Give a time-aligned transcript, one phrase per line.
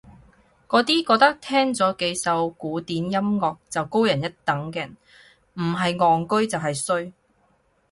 [0.67, 4.97] 嗰啲覺得聽咗幾首古典音樂就高人一等嘅人
[5.53, 7.13] 唔係戇居就係衰